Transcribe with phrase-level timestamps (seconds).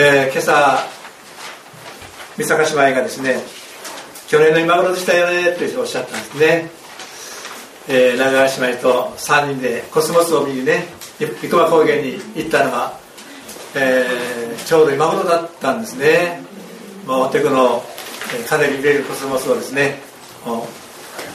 [0.00, 0.78] えー、今朝
[2.36, 3.40] 三坂姉妹がですね
[4.28, 6.70] 去年の今頃でしたよねっておっしゃったんですね、
[7.88, 10.84] えー、長川姉妹と3人でコスモスを見にね
[11.18, 12.96] 生駒高原に行ったのが、
[13.74, 16.42] えー、ちょうど今頃だったんですね。
[17.04, 17.82] もうお手この
[18.48, 19.98] かなり見れるコスモスをですね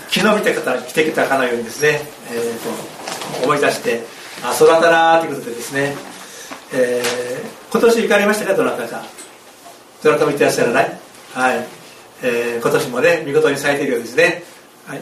[0.10, 2.00] 昨日見て方来てきたかのようにですね、
[2.32, 4.04] えー、と思い出して
[4.42, 5.96] あ育ったなということでですね、
[6.74, 9.02] えー、今年行かれましたかどなたか。
[10.04, 11.00] どなたも行ってらっしゃらない。
[11.34, 11.68] はい、
[12.22, 14.44] えー、今年もね見事に咲いているようですね。
[14.86, 15.02] はい、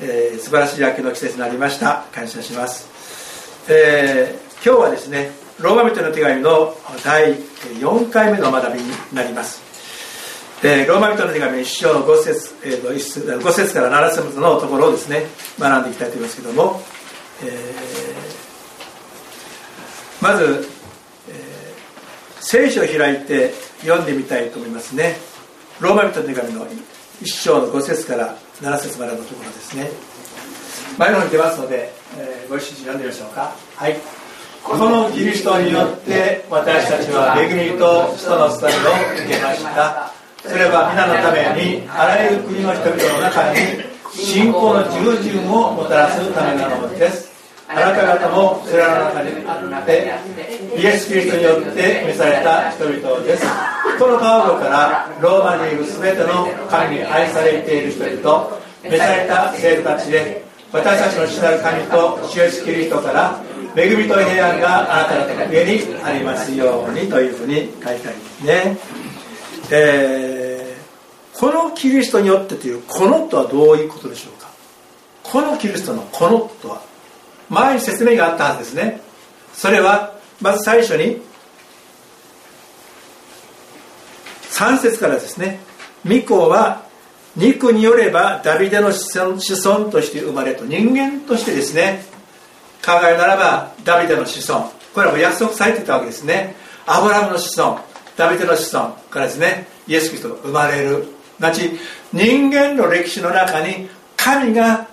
[0.00, 2.06] えー、素晴らしい秋の季節になりました。
[2.12, 2.88] 感謝します、
[3.70, 5.30] えー、今日はですね
[5.60, 9.62] ローマ人の手紙の第4回目の学びになります。
[10.64, 15.26] えー、ローマ人の手紙1章の5節,、えー、5節から7節のところをですね
[15.60, 16.82] 学んでいきたいと思いますけども、
[17.44, 20.79] えー、まず、
[22.40, 25.16] 聖書を開いて読んでみたいと思いますね。
[25.80, 29.88] ローマ人の手紙の1章の5節から7節までのところですね。
[30.98, 33.54] 前の方に出ますので、えー、ご一緒に読んでみましょうか。
[33.76, 33.96] はい。
[34.62, 40.12] このキリストによって私たちは恵みと人の伝えを受けました。
[40.42, 43.58] それは皆のためにあらゆる国の人々の中に
[44.12, 47.29] 信仰の従順をもたらすためなのです。
[47.70, 50.10] あなた方もそれらの中にあって
[50.76, 53.46] イエス・キリストによって召された人々です。
[53.98, 63.40] このパウロからローマにいる全ての神に愛されている人々召された生徒たちで私たちの主なる神と主イエス・キリストから
[63.76, 68.76] 恵みと平安があなた方の上にありますようにというふうに書いてありますね。
[69.70, 74.50] えー、このキリストによってというこのとはどういうことでしょうか？
[75.22, 76.89] このキリストのこのとは？
[77.50, 79.00] 前に説明があったはずですね。
[79.52, 81.20] それはまず最初に
[84.50, 85.60] 3節からですね。
[86.06, 86.84] 御子は
[87.36, 92.02] 肉によればダビデの子孫として生まれと人間としてですね
[92.84, 94.70] 考えならばダビデの子孫。
[94.94, 96.54] これはもう約束されてたわけですね。
[96.86, 97.80] アブラムの子孫
[98.16, 101.06] ダビデの子孫からですねイエス・キリストが生まれる。
[101.38, 101.70] なち
[102.12, 104.86] 人間の歴史の中に神が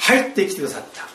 [0.00, 1.07] 入ってきてくださった。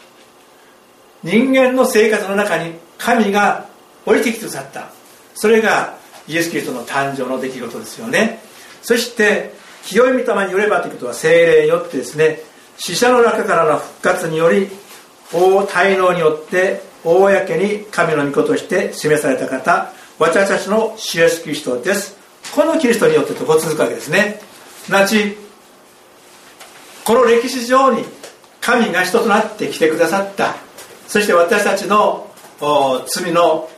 [1.24, 3.68] 人間の生活の中に神が
[4.06, 4.90] 降りてきてくださった。
[5.36, 5.98] それが
[6.28, 8.40] イエス・キリストの誕生の出来事ですよね。
[8.82, 12.40] そして清い御霊によればということは精霊によってですね
[12.78, 14.70] 死者の中からの復活により
[15.32, 22.18] 大滞納によって公に神の御子として示された方私たちの主イエスキリストです。
[22.56, 24.40] このキリストによってとこ続くわけですね。
[24.90, 25.38] なち
[27.04, 28.06] この歴史上に
[28.62, 30.56] 神が人となって来てくださった。
[31.08, 32.32] そして私たちの
[33.08, 33.70] 罪の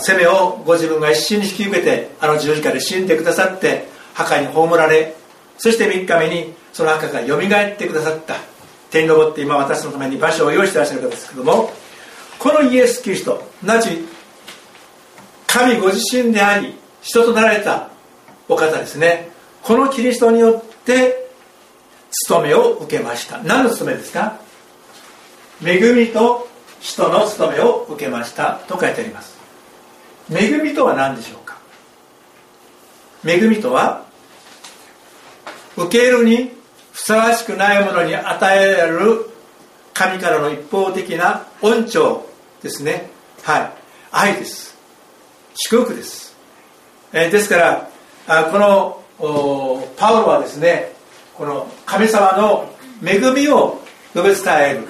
[0.00, 5.14] 責めをご自分が一心に引き受けてあの十字架で死んでくださって墓に葬られ
[5.58, 8.36] そして3日目にその墓がよみがえってくださった
[8.90, 11.70] 天に昇って今私のために場所を用意してらっしゃる方ですけども
[12.38, 14.04] このイエス・キリストなち
[15.46, 17.90] 神ご自身であり人となられた
[18.48, 19.30] お方ですね。
[19.62, 21.30] このキリストによって
[22.10, 23.42] 務めを受けました。
[23.42, 24.40] 何の務めですか？
[25.64, 26.47] 恵みと
[26.80, 28.60] 人の務めを受けました。
[28.68, 29.36] と書いてあります。
[30.32, 31.58] 恵みとは何でしょうか？
[33.24, 34.04] 恵みとは
[35.76, 36.52] 受けるに
[36.92, 39.30] ふさわしくないものに与えられる
[39.94, 42.26] 神からの一方的な恩寵
[42.62, 43.10] ですね。
[43.42, 43.72] はい。
[44.10, 44.76] 愛です。
[45.54, 46.36] 祝福です、
[47.12, 47.90] えー、ですから
[48.28, 49.02] あこの
[49.96, 50.92] パウロはですね
[51.34, 52.72] この神様の
[53.04, 53.80] 恵みを
[54.14, 54.86] 述べ伝える。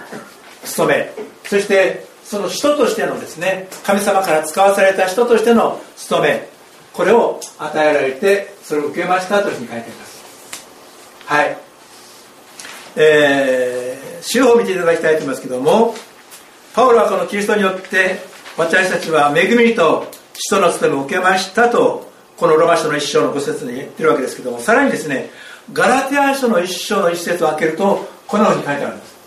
[0.64, 1.12] 務め
[1.44, 6.48] そしてその人としてのですね神様から使わされた人としての務め
[6.92, 10.18] これを与えられてそれを受けましたというふうに書いています。
[11.26, 11.56] はい。
[12.96, 15.94] えー、主を見ていただきたいと思いますけども
[16.74, 18.18] パウロはこのキリストによって
[18.56, 25.30] 私たちは恵みと使徒の務めを受けましたとこのロマ書の一章の5節に言ってるわけですけどもさらにですね
[25.72, 29.17] ガラティア書の一章の一節を開けるとこのように書いてあるんです。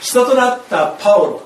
[0.00, 1.42] 人となったパウロ。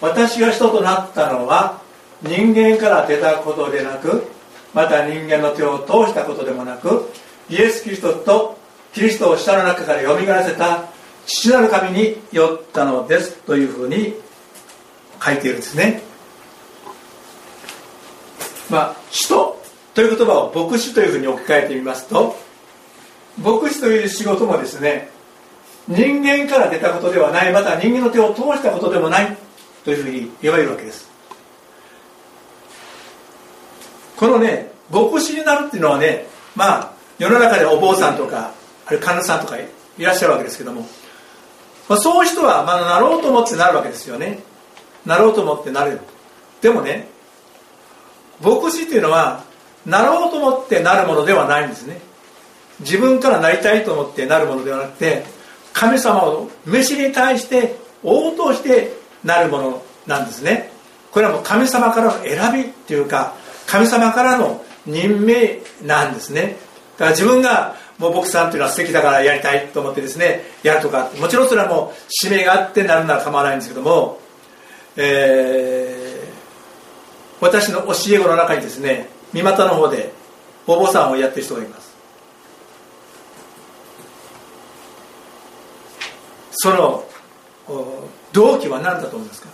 [0.00, 1.80] 私が人となったのは
[2.22, 4.24] 人間から出たことでなく
[4.74, 7.10] また人間の手を通したことでもなく
[7.48, 8.58] イエス・キリストと
[8.92, 10.84] キリストを下の中からよみがらせた
[11.26, 14.14] 父なる神によったのですというふうに
[15.22, 16.02] 書いているんですね。
[18.70, 19.60] まあ使徒
[19.94, 22.36] という言葉を牧師というふうに置き換えてみますと
[23.38, 25.10] 牧師という仕事もですね
[25.88, 29.36] 人間から出たことではないまた人間の手を通したことでもない
[29.84, 31.08] というふうに言われるわけです。
[34.16, 38.52] このね牧師になるっていうのはねまあ世の中でお坊さんとか
[38.86, 39.68] あれ神主さんとかい
[39.98, 40.82] らっしゃるわけですけども、
[41.88, 44.40] まあ、そういう人は、まあ、なろうと思ってなるわけですよね。
[45.06, 46.00] なろうと思ってなれる。
[46.60, 47.08] でもね
[48.40, 49.44] 牧師っていうのは
[49.86, 52.00] なろうと思ってなるものではないんですね。
[52.80, 55.24] 自分からなりたいと思ってなるものではなくて
[55.78, 58.92] 神様を飯に対して応答して
[59.22, 60.72] なるものなんですね。
[61.12, 63.34] これはもう神様からの選びっていうか
[63.68, 66.56] 神様からの任命なんですね。
[66.96, 74.18] だから自分がもう僕さんっていうのは素敵だからやりたいと思ってですねやるとかもちろんそれはもう使命があってなるなら構わないんですけども、
[74.96, 80.12] えー、私の教え子の中にですね三股の方で
[80.66, 81.87] お坊さんをやってる人がいます。
[86.60, 87.04] その
[88.32, 89.48] 動機は何だと思いますか？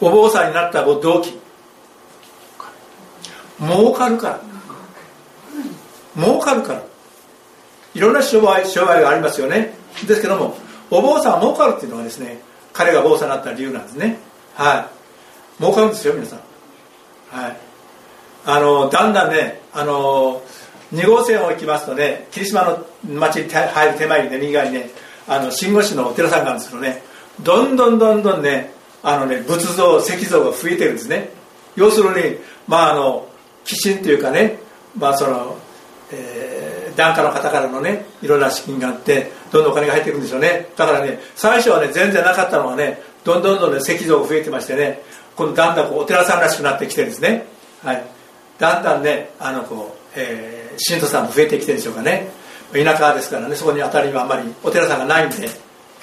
[0.00, 1.38] お坊さんになった動機。
[3.60, 4.40] 儲かるから。
[6.16, 6.82] 儲かるから。
[7.94, 9.74] いろんな商売商売がありますよね。
[10.06, 10.56] ですけども
[10.90, 12.40] お坊さんは儲かるっていうのはですね
[12.72, 14.18] 彼が坊さんになった理由なんですね。
[14.54, 14.90] は
[15.58, 15.62] い。
[15.62, 16.40] 儲かるんですよ皆さん。
[17.30, 17.56] はい。
[18.46, 20.42] あのだんだんねあの
[20.92, 24.90] 2号線を行きますとね霧島の町に入る手前にね右側にね
[25.28, 27.02] あの新護市のお寺さんがあるんですけどね
[27.42, 28.72] どんどんどんどんね
[29.02, 31.30] あのね仏像石像が増えてるんですね。
[31.76, 33.28] 要するにまああの
[33.64, 34.58] 寄進というかね
[34.96, 35.56] まあその、
[36.12, 40.68] えー、檀家の方からのねいろんな資金があってどんどんお金が入っていくんでしょうね。
[40.76, 45.00] だからね最初はね全然なかったのはねどんどんどんどん、ね、石像が増えてましてね
[45.36, 47.46] このだんだんこうお寺さんらしくなってきてですね。
[47.82, 48.04] はい。
[48.58, 52.30] だんだんねあのこう、えー、信徒さんも増えてきてるんでしょうかね。
[52.72, 53.56] 田舎ですからね。
[53.56, 55.48] そこにあたりはあんまりお寺さんがないんで、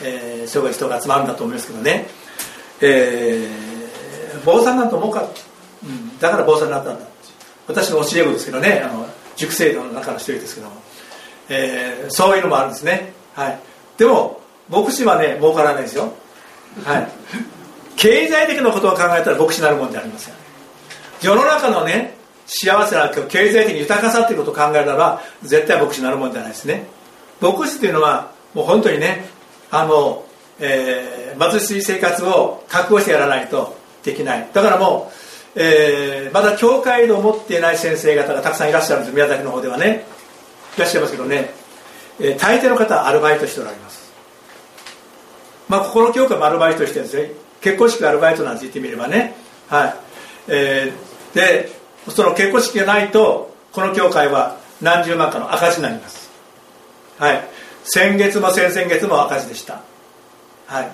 [0.01, 2.07] えー、そうい人が集まるんだと思いますけどね、
[2.81, 5.23] えー、坊さんなんと思うか、
[5.83, 7.05] うん、だから坊さんになったんだ
[7.67, 8.81] 私の教え子ですけどね。
[8.83, 10.73] あの塾生徒の中の一人ですけども、
[11.47, 13.59] えー、そういうのもあるんですね、はい、
[13.97, 16.11] でも牧師はね儲からないですよ、
[16.83, 17.07] はい、
[17.95, 20.33] 経済的なことを考えたら牧師になるもんじゃありません。
[21.21, 22.16] 世の中のね
[22.47, 26.85] 幸せな経済的に豊かさっていうことを考えたら絶対牧師になるもんじゃないですね。
[27.41, 29.25] 牧師っていうのはもう本当にね
[29.69, 30.25] あの、
[30.59, 34.47] えー、貧しい生活を覚悟してやらないとできない。
[34.53, 35.11] だからも
[35.55, 39.13] う、えー、まだ教会を持っていない先生方がたくさんいらっしゃるんです。
[39.13, 40.05] 宮崎の方ではね。
[40.77, 41.50] いらっしゃいますけどね、
[42.19, 44.13] えー、大抵の方はアルバイトしておられます。
[45.67, 49.35] まあここの教会もアルバイトしてるんですね結婚式アルバイトなんて言ってみればね。
[49.67, 49.95] はい、
[50.47, 51.76] えー、で
[52.09, 56.30] その結婚式がないとこの教会は何十万かの赤字になります。
[57.18, 57.44] はい。
[57.83, 59.81] 先月も先々月も赤字でした。
[60.68, 60.92] はい。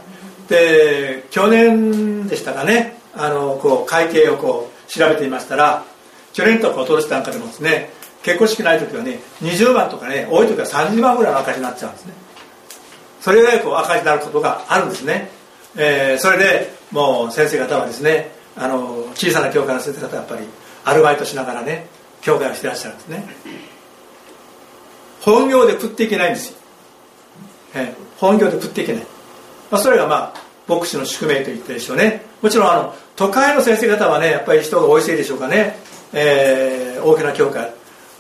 [0.50, 2.98] で去年でしたかね。
[3.16, 5.86] あのこう会計をこう調べていましたら
[6.34, 7.90] 去年とか今年なんかでもですね
[8.24, 12.14] 結婚式ない時はね20万とかね多い時は30万ぐらいの赤字になっちゃうんですね。
[13.22, 15.30] それぐらいこう赤字になることがあるんですね、
[15.78, 20.46] えー、それでもう先生方はですねあの小さな教会の先生方はやっぱり
[20.86, 21.88] アルバイトしながらね
[22.22, 23.26] 教会をしてらっしゃるんですね。
[25.22, 26.58] 本業で食っていけないんですよ、
[27.76, 29.04] え本業で食っていけない、
[29.72, 32.24] まあ、それがまあ牧師の宿命と言ってでしょうね。
[32.42, 35.78] もちろんあの都会の先生方はねやっぱり人が多いせいでしょうかね、
[36.14, 37.74] えー、大きな教会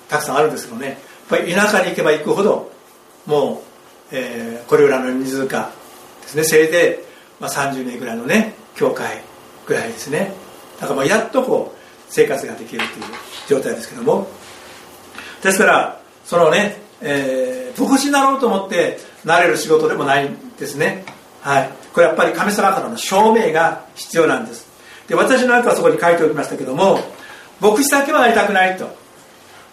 [0.10, 0.88] たくさんあるんですけどね。
[0.88, 0.98] やっ
[1.30, 2.72] ぱり田舎に行けば行くほど
[3.26, 3.64] も
[4.12, 5.72] う、えー、これらの人数か
[6.22, 6.44] ですね。
[6.44, 7.00] せいぜ
[7.40, 9.22] い、まあ、30名ぐらいのね教会
[9.66, 10.34] ぐらいですね。
[10.80, 11.83] だからまあやっとこう
[12.14, 13.04] 生活ができるという
[13.48, 14.28] 状態ですけども。
[15.42, 21.06] ですからそのね、えー、牧師になろうと思ってなれる仕事でもないんですね。
[21.42, 21.70] はい。
[21.92, 24.68] これやっぱり神様からの証明が必要なんです。
[25.08, 27.00] で私なんかはそこに書いておきましたけども
[27.60, 28.96] 牧師だけはなりたくないと。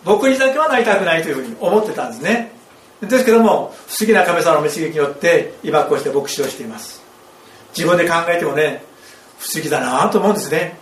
[0.04, 2.52] 牧師だけはなりたくないというふうに思ってたんですね。
[3.02, 7.02] ですけども不思議な神様の導きによって今こうして牧師をしています。
[7.76, 8.82] 自分で考えてもね
[9.38, 10.78] 不思議だなと思うんですね。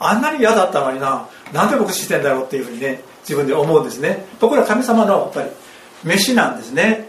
[0.00, 1.28] あんなに嫌だったのにな。
[1.52, 4.26] なんで僕してんだろうっていうふうにね自分で思うんですね。
[4.40, 5.50] 僕ら神様のやっぱり
[6.02, 7.08] 飯なんですね、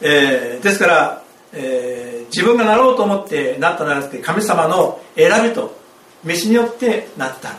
[0.00, 1.22] えー、ですから、
[1.52, 5.76] えー、自分がなろうと思ってなったならなくて神様の選びと
[6.24, 7.50] 飯によってなった。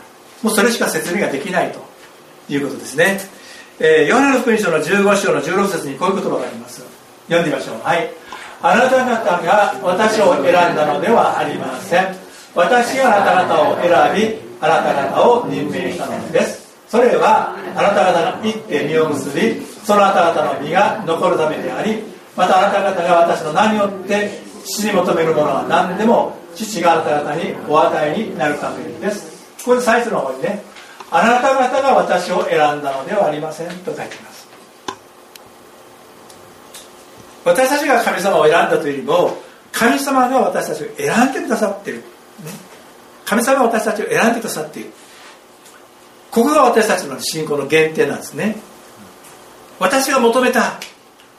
[0.42, 1.86] もうそれしか説明ができないと。
[2.48, 3.18] いうことですね、
[3.80, 6.82] えー、ヨハネの福音書の15章の16節にこういう言葉があります。
[7.28, 7.80] 読んでみましょう。
[7.80, 8.08] はい。
[8.62, 12.25] あなた方が私を選んだのではありません。
[12.56, 16.74] 私があなた方を選びあなた方を任命したのです。
[16.88, 22.02] それはあなた方が行って実を結びそのあなた方の実が残るためであり
[22.34, 24.30] またあなた方が私の名によって
[24.64, 29.36] 父に求めるものは何でも父があなた方にお与えになるためです。
[29.58, 30.62] ここで最初の方にね
[31.10, 34.46] あなた方が私を選んだのではありませんと書いています。
[37.44, 39.36] 私たちが神様を選んだというよりも
[39.72, 42.02] 神様が私たちを選んでくださっている、
[43.24, 44.90] 神様が私たちを選んでくださっている。
[46.30, 48.56] ここが私たちの信仰の原点なんですね。
[49.78, 50.80] 私が求めた。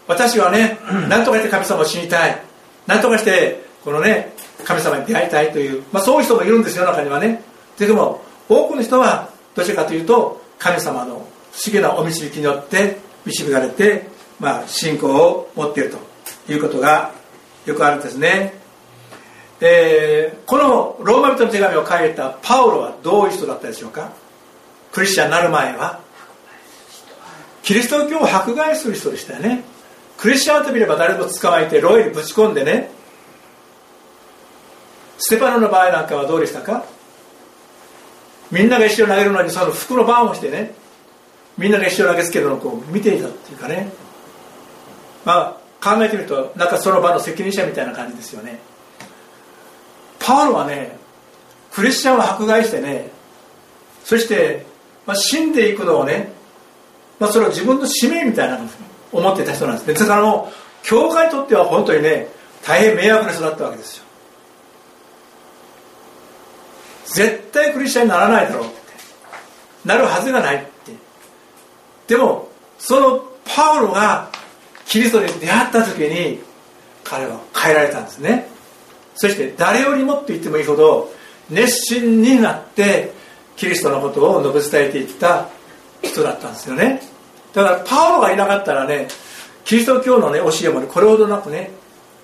[0.08, 2.42] 私はね 何とかして神様を死にたい。
[2.88, 7.44] 何とかしてこのね神様に出会いたいという、まあ、そういう人もいるんですよ中にはね。
[7.78, 14.08] でも多くの人はどちらかというと神様の不思議なお導きによって導かれて、
[14.40, 15.96] まあ、信仰を持っている
[16.46, 17.12] ということが
[17.66, 18.57] よくあるんですね、
[19.60, 24.12] えー、このローマ人の手紙を書いたパウロはどういう人だったでしょうか？
[24.92, 26.00] クリスチャンになる前は。
[27.64, 29.64] キリスト教を迫害する人でしたよね。
[30.18, 32.90] クリスチャンと見れば誰も捕まえてロイにぶち込んでね。
[35.18, 36.86] ステパノの場合なんかはどうでしたか？
[38.52, 40.76] みんなが一緒に投げるのにその服の番をしてね。
[41.58, 43.92] みんなが一緒に投げつけるのをこう見ていたっていうかね。
[45.26, 48.60] まあ考えてみるとなんかその場の責任者みたいな感じですよね。
[50.28, 50.98] パウロはね
[51.72, 53.10] クリスチャンを迫害してね
[54.04, 54.66] そして、
[55.06, 56.34] まあ、死んでいくのをね、
[57.18, 58.68] まあ、それを自分の使命みたいなのを
[59.14, 59.88] 思ってた人なんです。
[59.88, 62.28] ねだからもう教会にとっては本当にね
[62.66, 64.04] 大変迷惑な人だったわけですよ。
[67.06, 68.76] 絶対クリスチャンにならないだろうって。
[69.86, 70.92] なるはずがないって。
[72.08, 74.30] でもそのパウロが
[74.86, 76.42] キリストに出会った時に
[77.06, 78.57] 彼は変えられたんですね。
[79.18, 81.12] そして誰よりもって言ってもいいほど
[81.50, 83.12] 熱心になって
[83.56, 85.50] キリストのことを述べ伝えていった
[86.04, 87.02] 人だったんですよね。
[87.54, 89.08] だからパウロがいなかったらね
[89.66, 91.72] キリスト教のね教えもねこれほどなくね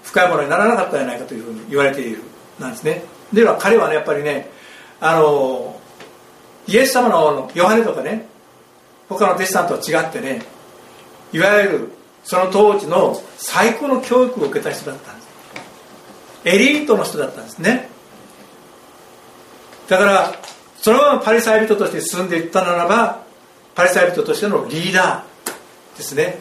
[0.04, 2.22] 深いものにならなかったんじゃないかというふうに言われている
[2.60, 3.04] なんですね。
[3.34, 4.50] では彼はねやっぱりね
[5.00, 5.80] あの
[6.68, 8.28] イエス様のヨハネとかね
[9.10, 10.44] 他の弟子さんとは違ってね
[11.32, 11.92] いわゆる
[12.24, 15.23] その当時の最高の教育を受けた人だったんです。
[16.46, 17.90] エリートの人だったんですね。
[19.88, 20.34] だから
[20.78, 23.24] そのままパリサイ人として進んでいったならば
[23.76, 26.40] パリサイ人としてのリーダーですね。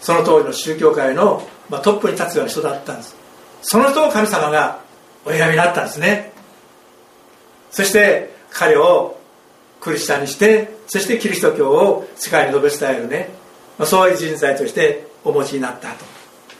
[0.00, 3.16] その当時の宗教界の、ま、トップに立つような人だったんです。
[3.62, 4.80] その人を神様が
[5.24, 6.32] お選びになったんですね。
[7.70, 9.18] そして彼を
[9.80, 13.30] クリスチャンにしてそしてキリスト教を世界に述べ伝えるね、
[13.78, 15.88] ま、そういう人材としてお持ちになった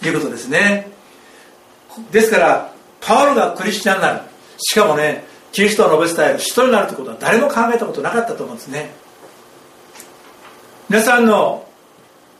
[0.00, 0.93] ということですね。
[2.10, 4.20] ですからパウロがクリスチャンになる。
[4.58, 8.90] しかもねキリストを述べ伝える人になるということは誰も考えたことなかったと思うんですね。
[10.88, 11.66] 皆さんの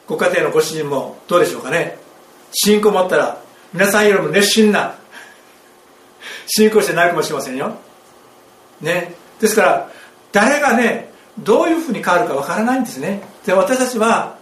[0.06, 1.98] ご家庭のご主人もどうでしょうかね。
[2.52, 3.40] 信仰を持ったら
[3.72, 4.94] 皆さんよりも熱心な
[6.46, 7.74] 信仰してないかもしれませんよ。
[8.80, 9.90] ね、ですから
[10.32, 13.22] 誰がねどういうふうに変わるかわからないんですね。
[13.46, 14.38] で私たちは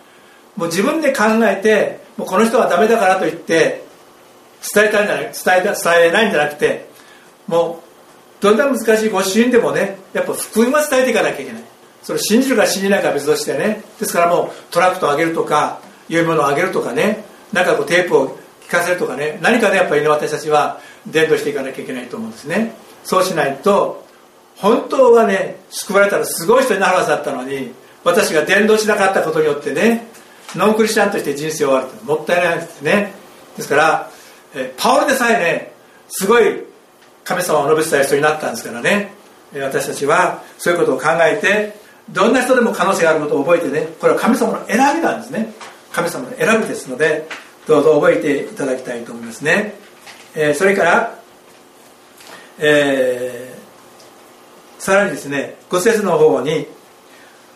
[0.57, 3.85] もう自分で考えてもうこの人はダメだからといって
[4.75, 6.89] 伝えたいんじゃない伝え伝えないんじゃなくて
[7.47, 7.83] も
[8.41, 11.63] うどんな難しいご主人でもねやっぱ福音は伝えていかなきゃいけない。
[12.03, 13.83] それ信じるか信じないかは別としてね。
[14.01, 17.25] ですからもうトラクトを上げるとかいうものを上げるとかね。
[17.53, 19.39] なんかこうテープを聞かせるとかね。
[19.41, 22.75] 何かでやっぱり、ね、私たちは伝道していかなきゃいけないと思うんですね。
[23.05, 24.05] そうしないと
[24.57, 27.73] 本当はね救われたらすごい人になるはずだったのに
[28.05, 30.07] 私が伝道しなかったことによってね
[30.55, 33.13] ノンクリスチャンとして人生を終わるってもったいないんですね。
[33.57, 34.11] ですから
[34.55, 35.73] えパオルでさえね
[36.09, 36.63] すごい
[37.25, 39.13] 神様を述べ伝える人になったんですからね。
[39.55, 41.77] 私たちはそういうことを考えて
[42.11, 45.53] どんな人でも可能性があることを覚えてねこれは神様の選びなんですね。
[45.93, 47.29] 神様の選びですので
[47.67, 49.75] どうぞ覚えていただきたいと思いますね、
[50.35, 51.19] え、それから、
[52.59, 53.53] えー
[54.83, 56.67] さらにですね5節の方に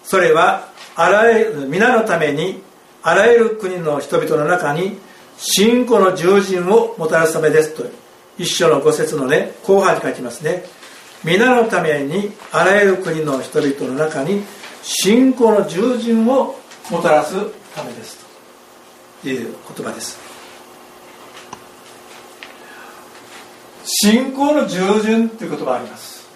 [0.04, 2.62] それはあらゆる皆のために
[3.02, 4.96] あらゆる国の人々の中に
[5.38, 7.84] 信仰の従順をもたらすためですと
[8.38, 10.64] 一章の5節のね後半に書きますね。
[11.24, 14.42] 皆のためにあらゆる国の人々の中に
[14.82, 16.54] 信仰の従順を
[16.90, 17.34] もたらす
[17.74, 18.24] ためです
[19.22, 20.18] という言葉です。
[23.84, 26.28] 信仰の従順という言葉があります。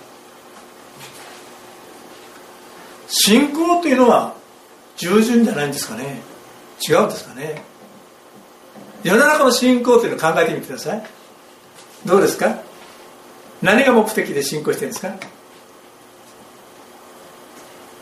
[3.08, 4.34] 信仰というのは
[4.96, 6.20] 従順じゃないんですかね。
[6.88, 7.69] 違うんですかね。
[9.02, 11.02] 世の中の信仰というのを考えてみてください。
[12.06, 12.58] どうですか？
[13.62, 15.14] 何が目的で信仰してるんですか？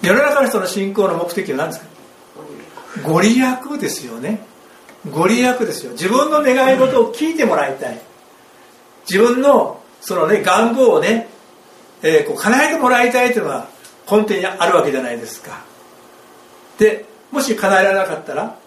[0.02, 1.87] 世の中の人の信仰の目的は何ですか？
[3.05, 4.40] ご利益ですよね。
[5.11, 5.93] ご利益ですよ。
[5.93, 8.00] 自分の願い事を聞いてもらいたい。
[9.11, 11.28] 自分のそのね願望をね
[12.02, 13.69] えー、こう叶えてもらいたいというのが
[14.11, 15.64] 根底にあるわけじゃないですか。
[16.78, 18.58] でもし叶えられなかったら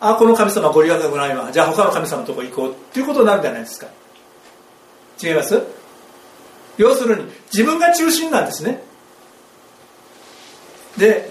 [0.00, 1.50] あこの神様ご利益がないわ。
[1.50, 2.72] じゃあ他の神様のとこ行こう。
[2.72, 3.86] っていうことになるじゃないですか。
[5.22, 5.62] 違います？
[6.76, 8.82] 要するに自分が中心なんですね。
[10.98, 11.30] で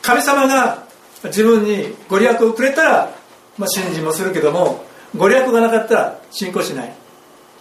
[0.00, 0.86] 神様が
[1.24, 3.14] 自分にご利益をくれたら、
[3.58, 4.84] まあ、信心もするけども
[5.16, 6.94] ご利益がなかったら信仰しない。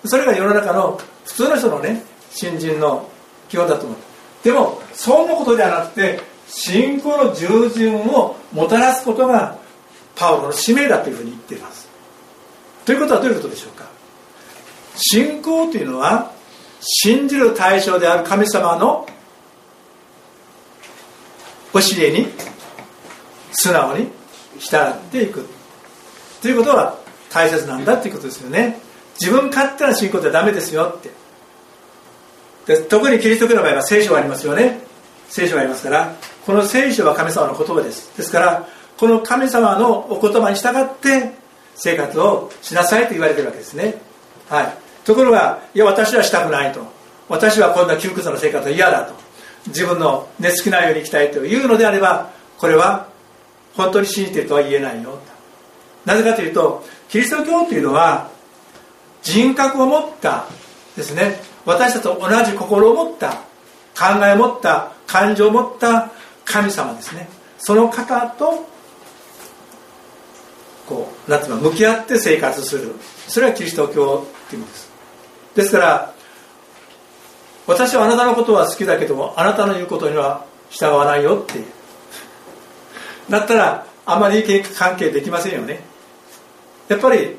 [0.06, 3.10] それが世の中の普通の人のね信心の
[3.50, 3.98] 基本だと思う。
[4.44, 9.58] でもそんなことではなくて信仰の従順をもたらすことが
[10.16, 11.88] パウロの使命だというふうに言っています。
[12.86, 13.86] ということはどういうことでしょうか。
[14.96, 16.32] 信仰というのは
[16.82, 19.08] 信じる対象である神様の
[21.74, 22.28] 教えに
[23.52, 24.08] 素直に
[24.60, 25.46] 従っていく。
[26.42, 26.98] ということは
[27.30, 28.80] 大切なんだということですよね。
[29.20, 31.10] 自分勝手な信仰ってダメですよって。
[32.66, 34.80] で特にキリスト教の場合は聖書がありますよね。
[35.28, 38.16] 聖書がありますからこの聖書は神様の言葉です。
[38.16, 41.32] ですからこの神様のお言葉に従って
[41.76, 43.96] 生活をしなさいと言われてるわけですね。
[44.50, 44.74] はい。
[45.06, 46.82] ところがいや私はしたくないと。
[47.28, 49.14] 私はこんな窮屈な生活は嫌だと。
[49.68, 53.08] 自分の寝つきないように生きたいというのであればこれは
[53.76, 55.20] 本当に信じてるとは言えないよ。
[56.06, 58.30] なぜかというとキリスト教というのは
[59.24, 60.46] 人格を持った
[60.96, 61.40] ですね。
[61.66, 63.32] 私たちと同じ心を持った
[63.98, 66.12] 考えを持った感情を持った
[66.46, 67.28] 神様ですね。
[67.58, 68.75] その方と
[70.88, 72.94] こうなんていうの向き合って生活する。
[73.28, 74.92] それはキリスト教っていうものです。
[75.56, 76.14] ですから
[77.68, 81.66] 私はあなたのことは好きだけどもあなたの言うことには従わないよっていう。
[83.30, 85.80] だったらあまり意見関係できませんよね。
[86.88, 87.38] やっぱり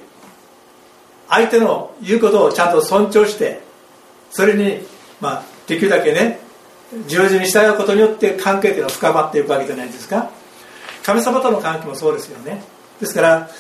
[1.28, 3.60] 相手の言うことをちゃんと尊重して
[4.30, 4.80] それに
[5.20, 6.40] まあできるだけね
[7.06, 10.30] 従順に従うことによって関係というのは深まっていくわけじゃないですか。
[11.04, 12.62] 神様との関係もそうですよね。
[13.00, 13.50] ですから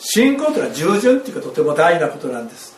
[0.00, 2.76] 信仰というのは従順というかとても大事なことなんです。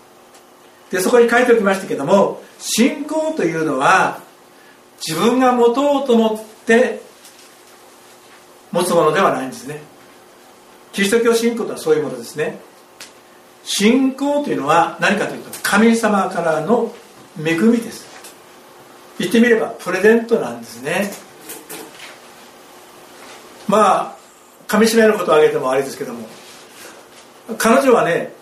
[0.90, 4.20] でそこに書いておきましたけども信仰というのは
[5.06, 7.00] 自分が持とうと思って
[8.70, 9.80] 持つものではないんですね。
[10.92, 12.58] キリスト教信仰とはそういうものですね。
[13.64, 16.92] 信仰というのは何かというと神様からの
[17.38, 18.06] 恵みです。
[19.18, 21.10] 言ってみればプレゼントなんですね。
[23.66, 24.23] まあ
[24.66, 26.26] 上島のことを挙げてもあれですけども
[27.58, 28.32] 彼女はね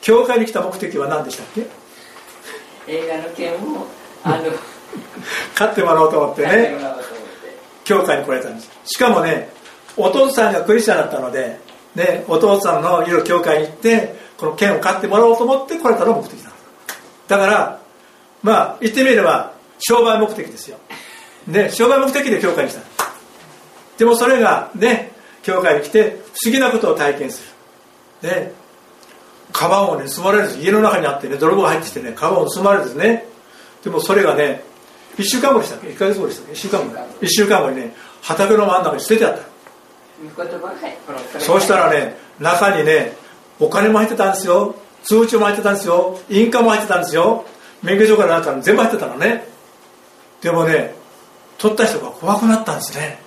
[0.00, 1.66] 教会に来た目的は何でしたっけ？
[2.86, 3.86] 映画の件を
[4.24, 4.44] あの
[5.54, 6.74] 買ってもらおうと思ってね
[7.84, 8.70] 教会に来られたんです。
[8.84, 9.50] しかもね
[9.96, 11.58] お父さんがクリスチャンだったので、
[11.94, 16.52] ね、お父さんのいる教会に行ってこの剣を買ってもらおうと思って来られたのが目的なん
[17.28, 17.80] だから
[18.42, 20.78] まあ言ってみれば商売目的ですよ、
[21.46, 22.80] ね、商売目的で教会に来た。
[23.98, 25.09] でもそれがね
[25.42, 27.42] 教会に来て不思議なことを体験す
[28.22, 28.30] る。
[28.30, 28.52] ね。
[29.52, 33.24] カバンをね盗まれるんです家の中にあってね泥棒が入ってきてねカバンを盗まれるんですね。
[33.82, 34.62] でもそれがね
[35.16, 36.94] 1週間後でしたっけ？1か月後でしたっけ？1週間後。
[37.20, 37.70] 1週間後。
[37.70, 39.50] にね畑の真ん中に捨ててあった。
[41.40, 43.16] そうしたらね中にね
[43.58, 44.74] お金も入ってたんですよ。
[45.02, 46.18] 通帳も入ってたんですよ。
[46.28, 47.46] 印鑑も入ってたんですよ。
[47.82, 49.44] 免許証からなんか全部入ってたのね。
[50.42, 50.94] でもね
[51.58, 53.18] 取った人が怖くなったんですね。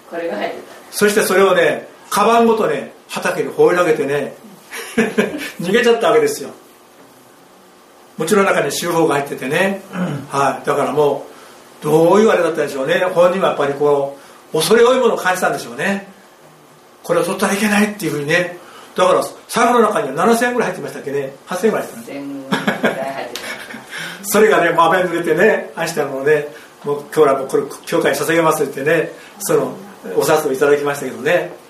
[0.91, 4.35] そしてそれをねカバンごとね畑に放り投げてね
[5.59, 6.51] 逃げちゃったわけですよ。
[8.19, 9.81] もちろん中に手法が入っててね、
[10.29, 11.25] はい、だからも
[11.81, 13.03] うどういうあれだったんでしょうね。
[13.15, 14.15] 本人はやっぱりこ
[14.53, 16.07] う恐れ多いものを感じたんでしょうね。
[17.01, 18.59] これを取ったらいけないっていうふうにね。
[18.95, 21.33] だから財布の中には7000円ぐらい入ってましたっけね。
[21.47, 22.19] 8000円ぐらい入ってた。
[24.25, 26.47] それがね豆濡れてね愛したのをね
[26.83, 29.75] もう今日はもうこれ教会に捧げますってねその
[30.15, 31.62] お札をいただきましたけどね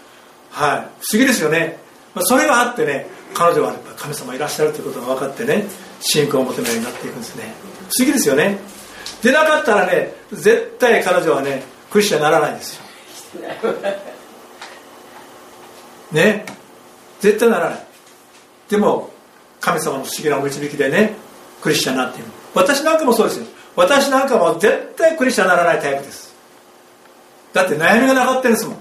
[0.53, 0.79] はい。
[0.79, 1.79] 不思議ですよね。
[2.13, 5.65] まあ、それがあってね彼女はやっぱ神様いらっしゃるということが分かってね
[5.99, 7.53] 信仰を求めるようになっていくんですね。
[7.89, 8.59] 不思議ですよね。
[9.23, 12.83] でなかったらね絶対彼女はねクリスチャンにならないんですよ。
[16.13, 16.45] ね。
[17.19, 17.85] 絶対ならない。
[18.69, 19.11] でも
[19.59, 21.15] 神様の不思議な導きでね
[21.61, 23.47] クリスチャンになっている私なんかもそうですよ。
[23.75, 26.31] 私なんかも絶対クリスチャンにならないタイプです。
[27.53, 28.77] だって悩みがなかったんですもん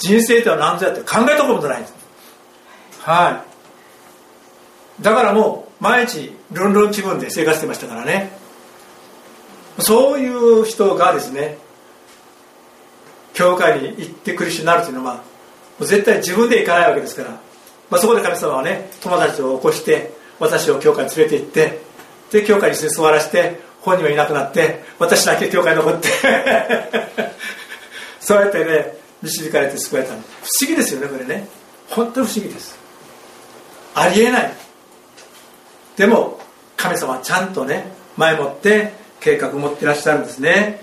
[0.00, 1.84] 人生とは何ぞやって考えたことない。
[3.00, 3.44] は
[4.98, 5.02] い。
[5.02, 8.30] だからもう毎日ルンルン気分で生活してましたからね。
[9.78, 11.56] そういう人がですね
[13.34, 15.22] 教会に行ってクリスチャンになるというのは
[15.80, 17.30] 絶対自分で行かないわけですから、
[17.88, 21.80] まあ、そこで神様はね友達を起こして私を教会に連れて行って
[22.32, 26.08] で教会に座らせて本人はいなくなって私だけ教会に残って。
[28.20, 30.22] そうやってね導かれて救われた不思
[30.68, 31.46] 議ですよねこれね。
[31.88, 32.78] 本当に不思議です。
[33.94, 34.52] ありえない。
[35.96, 36.40] でも
[36.76, 40.82] 神様はちゃんとね前もって計画を持っていらっしゃるんですね。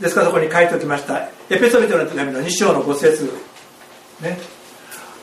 [0.00, 1.28] ですからそこに書いておきました。
[1.50, 3.30] エペソビトの手紙の2章の5節。
[4.20, 4.38] ね。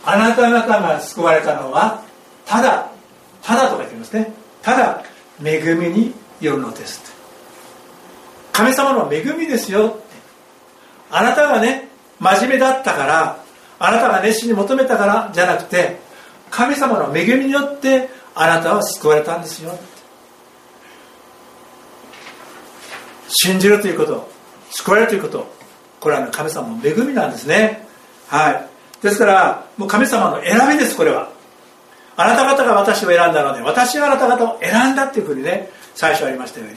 [0.04, 2.04] あなた方が救われたのは
[2.46, 2.92] ただ
[3.42, 4.34] ただとか言ってますね。
[4.62, 5.04] ただ
[5.44, 7.02] 恵みによるのです。
[8.52, 10.00] 神様の恵みですよ
[11.12, 13.44] あなたがね真面目だったから
[13.80, 16.00] あなたが熱心に求めたからじゃなくて
[16.50, 19.78] 神様の恵みによってあなたは救われたんですよ。
[23.28, 24.30] 信じるということ
[24.70, 25.54] 救われるということ
[26.00, 27.88] これは神様の恵みなんですね。
[28.28, 28.70] はい。
[29.02, 31.30] ですからもう神様の選びですこれは。
[32.18, 36.76] あなた方が私を選んだので私があなた方を選んだっていうふうにね最初ありましたように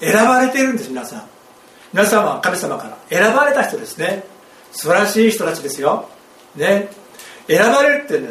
[0.00, 1.22] 選ばれているんです皆さん。
[1.92, 4.24] 皆さんは神様から選ばれた人ですね。
[4.72, 6.08] 素晴らしい人たちですよ。
[6.54, 6.88] ね。
[7.46, 8.30] 選ばれるってね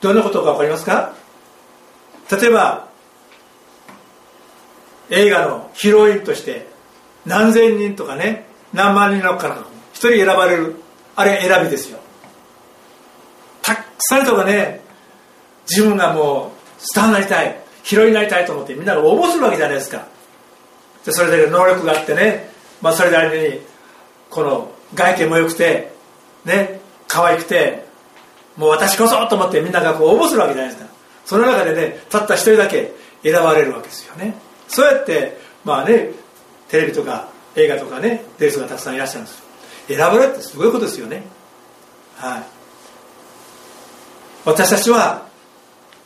[0.00, 1.14] どんなことか分かりますか？
[2.30, 2.88] 例えば
[5.10, 6.66] 映画のヒロインとして
[7.24, 10.76] 何千人とかね何万人のから一人選ばれる
[11.14, 11.98] あれ選びですよ。
[13.62, 14.80] たくさんの人がね
[15.68, 20.08] 自分がもうスターになりたいヒロインになりたいと思ってみんなが応募するわけじゃないですか。
[21.04, 22.50] でそれだけ能力があってね、
[22.82, 23.60] まあ、それで相手に
[24.28, 25.92] この外見も良くて
[26.44, 27.84] ね可愛くて
[28.56, 30.90] もう私こそと思ってみんながこう応募するわけじゃないですか。
[31.24, 34.34] その中でねたった一人だけ選ばれるわけですよね。
[34.68, 36.12] そうやってまあね
[36.68, 39.42] テレビとか映画とかね出る人がたくさんいらっしゃるんです
[39.88, 41.22] 選ばれるってすごいことですよね。
[42.16, 42.42] はい。
[44.44, 45.26] 私たちは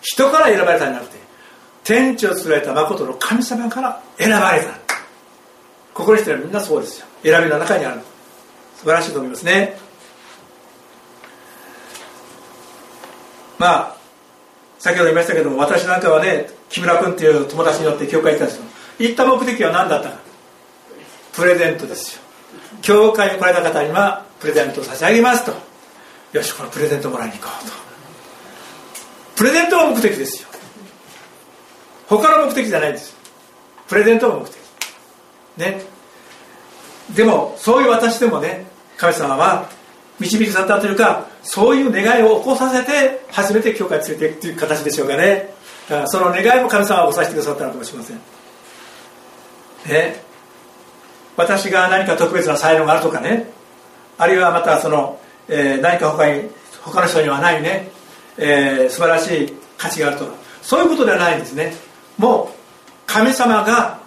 [0.01, 1.19] 人から選ばれたんじゃなくて
[1.85, 4.73] 天地を作られた誠の神様から選ばれた。
[5.95, 7.07] ここにしてるみんなそうですよ。
[7.23, 8.01] 選びの中にある。
[8.81, 9.77] 素晴らしいと思いますね。
[13.59, 13.97] まあ
[14.79, 18.65] 先ほど言いましたけども私なんかはね木村君っていう友達によって教会行ったんですよ。
[18.99, 20.19] 行った目的は何だったか。
[21.35, 22.23] プレゼントですよ。
[22.81, 25.53] 教会に来られた方にはプレゼントを差し上げますと。
[26.33, 27.73] よしこのプレゼントをもらいに行こうと。
[29.37, 30.49] プレゼントが目的ですよ。
[32.09, 33.15] 他の目的じゃないんです
[33.89, 34.57] プレゼントが目的。
[35.59, 35.83] ね。
[37.15, 38.70] でもそういう私でもね
[39.01, 39.67] 神様は
[40.19, 45.55] 導きされたというかそういう願いを起こさせて初めて教会に連れていくという形でしょうかね。
[46.07, 48.17] その願いも神様は起こさせてくださったのかもしれません。
[49.89, 50.23] ね。
[51.37, 53.51] 私が何か特別な才能があるとかね。
[54.19, 56.51] あるいはまたその、えー、何か他に
[56.83, 57.89] 他の人にはないね、
[58.37, 60.33] えー、素晴らしい価値があるとか。
[60.61, 61.73] そういうことではないんですね。
[62.19, 62.49] もう
[63.07, 63.99] 神様が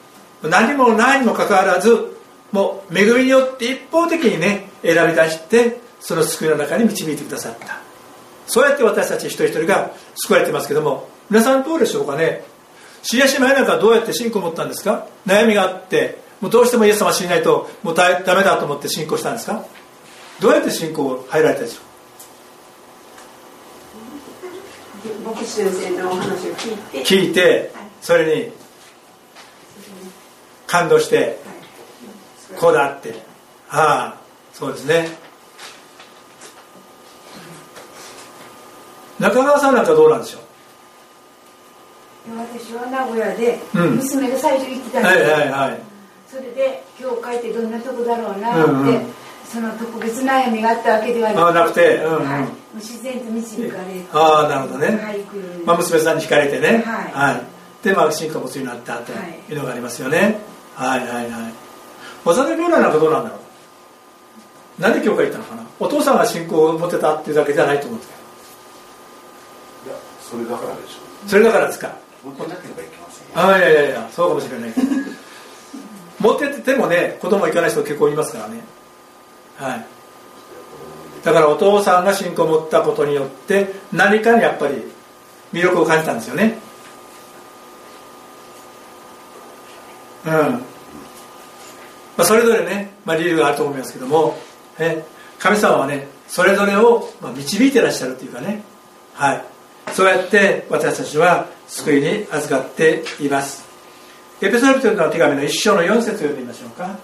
[0.44, 2.13] 何もないにもかかわらず
[2.54, 7.82] もう恵みによって一方的にね選び出してその救いの中に導いてくださった。
[8.48, 12.44] そうやって私たち一人一人が救われてますけども皆さんどうでしょうかね？
[13.02, 15.08] シリア姉妹なんかどうやって信仰を持ったんですか？
[15.26, 19.66] 悩みがあってもうどうしてもイエス様知りないともうダメだと思って信仰したんですか？
[20.40, 21.82] どうやって信仰入られたでしょ
[25.26, 25.30] う？
[25.30, 27.04] 牧師先生のお話を聞いて。
[27.04, 28.52] 聞いてそれに
[30.68, 31.40] 感動して
[32.60, 33.14] こうだって
[33.70, 34.22] ああ
[34.54, 35.10] そうですね。
[39.20, 40.42] 中川さんなんかどうなんでしょう？
[42.38, 45.32] 私は名古屋で娘が最初行ってたんです。
[45.32, 45.80] はいはいはい、
[46.28, 49.06] それで教会ってどんなとこだろうなって、うんうん、
[49.46, 52.26] その特別悩みがあったわけではなくて、うんうん。
[52.26, 55.20] はい、自然と導かれてああなるほどね、はい、
[55.66, 57.34] まあ、娘さんに惹かれてね、はい。
[57.34, 59.16] はい、でまあ進化もつになったとい。
[59.54, 60.40] うのがありますよね、
[60.76, 61.54] はい、はいはいはい
[62.26, 63.36] なんかどうなんだろ
[64.80, 64.82] う。
[64.82, 65.64] なんで教会行ったのかな。
[65.80, 68.06] お父さんが信仰を持ってたっていうだけじゃないと思って
[69.88, 71.30] いやそれだからでしょう。
[71.30, 71.88] それだからですか。
[71.88, 71.96] な
[72.34, 74.74] ければいけませんあいやいやいやそうかもしれない
[76.20, 78.64] 持っててもね子供行かない人結構いますからね。
[79.58, 79.86] はい。
[81.24, 84.76] だからお父さんが信仰を持ったことによって何かにやっぱり
[85.52, 86.58] 魅力を感じたんですよね。
[90.26, 90.73] うん
[92.18, 94.38] まあ、それぞれね、まあ、理由があると思いますけども、
[94.80, 95.04] え
[95.40, 98.64] 神様はねそれぞれを導いてらっしゃるというかね
[99.14, 99.44] はい。
[99.92, 103.64] そうやって私たちは救いに預かっています。
[104.42, 106.98] エペソビトルの手紙の一章の4節を読んでみましょうか。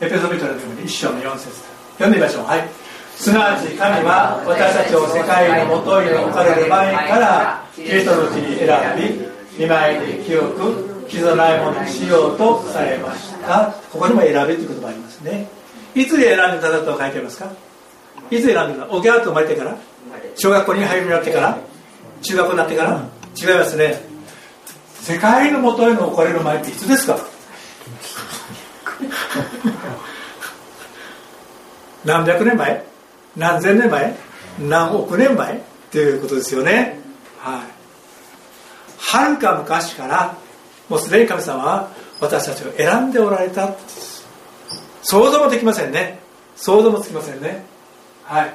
[0.00, 1.50] エペソビトルの手紙の一章の4節
[1.98, 2.44] 読んでみましょう。
[2.44, 2.68] はい。
[3.16, 13.33] すなわち神は私たちを世界のもとに置かれる前からキリストのうちに選び見舞いに清く傷のないものにしようとされました。
[13.92, 15.48] ここにも選べという言葉ありますね。
[15.94, 17.50] いつで選んでくださったと書いてありますか？
[18.30, 19.76] いつ選んでくださった沖縄と生まれてから？
[20.36, 21.58] 小学校に入るようになってから？
[22.22, 23.04] 中学になってから？
[23.36, 24.00] 違いますね。
[25.02, 27.18] 世界のもとへの置かれる前っていつですか？
[32.04, 32.84] 何百年前？
[33.36, 34.14] 何千年前？
[34.58, 35.56] 何億年前？
[35.56, 36.98] っていうことですよね。
[37.38, 37.60] はい。
[38.98, 40.36] はるか昔から
[40.88, 41.88] もうすでに神様は
[42.24, 43.74] 私たちを選んでおられた。
[45.02, 46.18] 想像もできませんね。
[46.56, 47.64] 想像もつきませんね。
[48.24, 48.52] はい。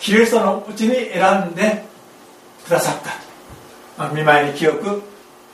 [0.00, 1.84] キリストのうちに選んで
[2.64, 3.10] くださった、
[3.96, 5.02] まあ、見舞いに清く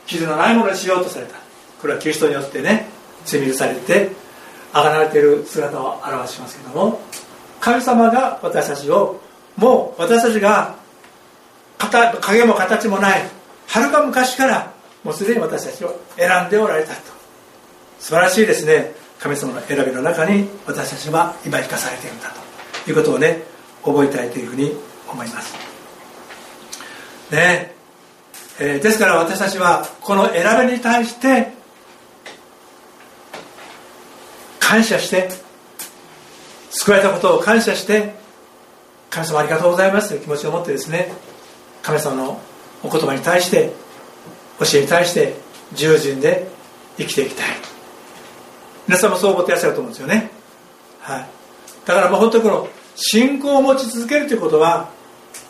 [0.05, 1.35] 傷のないものにしようとされた。
[1.81, 2.87] これはキリストによってね
[3.25, 4.11] 罪許されて
[4.71, 7.01] あがられている姿を表しますけども
[7.59, 9.19] 神様が私たちを
[9.57, 10.75] もう私たちが
[12.21, 13.21] 影も形もない
[13.67, 17.10] はるか昔からもうすでに私たちを選んでおられたと。
[18.01, 18.93] 素晴らしいですね。
[19.19, 22.31] 神様の選びの中に私たちは今生かされているんだ
[22.83, 23.43] ということをね
[23.83, 24.71] 覚えたいというふうに
[25.07, 25.53] 思います。
[27.31, 27.75] ね。
[28.59, 31.53] えー、ですから私たちはこの選びに対して
[34.59, 35.29] 感謝して
[36.71, 38.15] 救われたことを感謝して
[39.11, 41.11] 神様ありがとうございますという気持ちを持ってですね
[41.83, 42.41] 神様の
[42.83, 43.71] お言葉に対して
[44.59, 45.35] 教えに対して
[45.73, 46.47] 従順で
[46.97, 47.60] 生きていきたい。
[48.91, 50.29] 皆さんもそう思ってらっしゃると思うんですよね、
[50.99, 51.25] はい、
[51.85, 54.89] だからもう本当にこの信仰を持ち続けるということは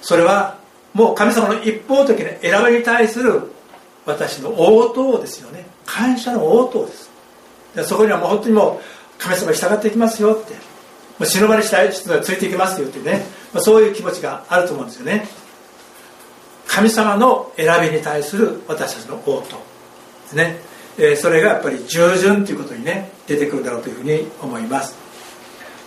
[0.01, 0.60] それは
[0.93, 3.51] もう神様の一方的な選びに対する
[4.06, 5.65] 私の応答ですよね。
[5.88, 7.10] 感謝の応答です。
[7.75, 8.82] でそこにはもう本当にもう
[9.17, 10.54] 神様に従っていきますよって。
[10.54, 10.60] も
[11.21, 15.27] う死ぬまでしたい人はついていきますよってね、まあ、そういう気持ちがあると思うんですよね。
[16.67, 20.60] 神様の選びに対する私たちの応答ですね、
[20.97, 24.95] え、それがやっぱり従順ということにね出てくるだろうというふうに思います。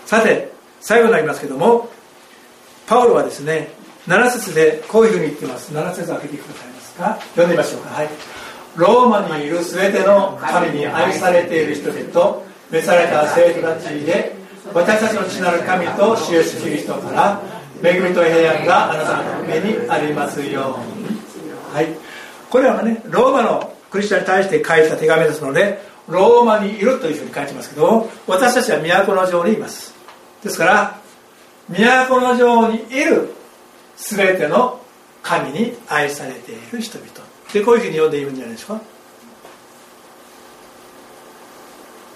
[0.07, 1.89] さて最後になりますけども
[2.87, 3.69] パウロはですね
[4.07, 5.73] 7節でこういうふうに言ってます。
[5.73, 7.19] 7節開けてくださいますか？
[7.37, 7.91] 読んでみましょうか。
[7.91, 8.09] はい。
[8.77, 14.35] ローマにいる全ての神に愛されている人々召された生徒たちで
[14.73, 17.41] 私たちの父なる神と主イエスキリストから
[17.83, 21.07] 恵みと平安があなたの目にありますように。
[21.73, 21.89] はい。
[22.51, 25.79] これはねローマのクリスチャンに対して書いた手紙ですので
[26.09, 29.95] ローマにいるというふうに書いてますけど私たちは都城にいます。
[30.43, 30.99] ですから
[31.71, 33.33] 都城にいる
[33.97, 34.81] 全ての
[35.23, 37.11] 神に愛されている人々。
[37.53, 38.81] でこういうふうに読んでいるんじゃないですか。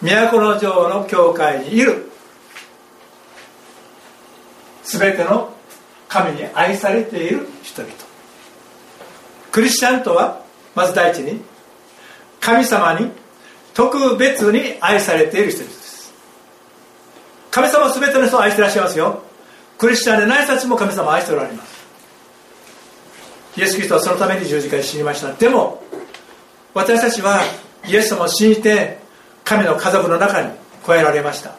[0.02, 2.10] 都城の教会にいる。
[4.82, 5.54] 全ての
[6.08, 7.94] 神に愛されている人々。
[9.52, 10.42] クリスチャンとは
[10.74, 11.40] まず第一に
[12.48, 13.10] 神様に
[13.74, 16.14] 特別に愛されている人です。
[17.50, 19.22] 神様は全ての人を愛していらっしゃいますよ。
[19.76, 21.84] クリスチャンでない人たちも神様を愛しておられます。
[23.58, 25.30] イエス・キリストはそのために十字架に死にました。
[25.34, 25.82] でも
[26.72, 27.42] 私たちは
[27.86, 28.96] イエス様を信じて
[29.44, 30.48] 神の家族の中に
[30.86, 31.54] 加えられました。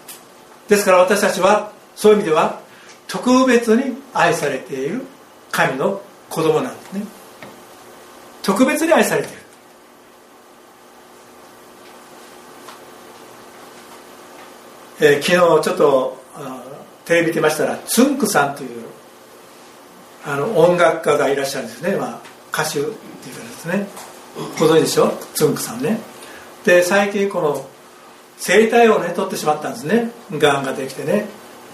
[0.70, 2.62] ですから私たちはそういう意味では
[3.08, 5.06] 特別に愛されている
[5.52, 7.04] 神の子供なんですね。
[8.42, 9.39] 特別に愛されている。
[15.02, 16.18] えー、昨日ちょっと
[17.06, 18.86] テレビ見てましたらつんくさんという
[20.26, 22.22] あの音楽家がいらっしゃるんですね、まあ、
[22.54, 23.88] 歌手っていうかですね。
[24.60, 25.12] ご存知でしょ？
[25.34, 26.00] つんくさんね。
[26.66, 27.66] で最近この
[28.46, 30.12] 声帯をね取ってしまったんですね。
[30.38, 31.28] がんができてね。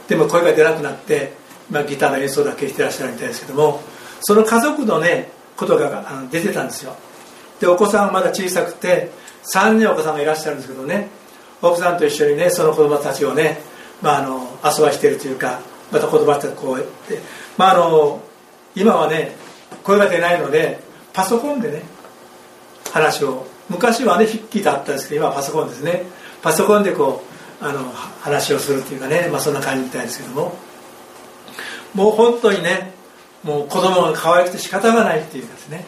[0.08, 1.34] でも声が出なくなって、
[1.70, 3.82] まあ、ギターの演奏だけしてらっしゃるみたいですけども
[4.22, 6.96] その家族のねことがあの出てたんですよ。
[7.60, 9.12] でお子さんはまだ小さくて
[9.54, 11.10] 3人お子さんがいらっしゃるんですけどね。
[11.68, 13.60] 奥さんと一緒にねその子供たちをね、
[14.02, 17.20] まあ、あの遊ばしているというかまた子供たちこうやって、
[17.58, 18.22] まあ、あの
[18.76, 19.36] 今はね
[19.84, 20.80] 声が出ないので
[21.14, 21.82] パソコンでね
[22.92, 26.04] 話を昔はね筆記だったんですけど今はパソコンですね。
[26.42, 27.24] パソコンでこ
[27.62, 30.56] うあの話をするっていうかね、まあ、そんな感じみたいですけども。
[31.94, 32.92] もう本当にね
[33.44, 35.86] もう子供が可愛くて仕方がないっていうかですね。